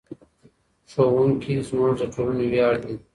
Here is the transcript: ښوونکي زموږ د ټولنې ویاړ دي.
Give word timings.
ښوونکي 0.91 1.53
زموږ 1.67 1.93
د 1.99 2.03
ټولنې 2.13 2.45
ویاړ 2.53 2.73
دي. 2.83 2.95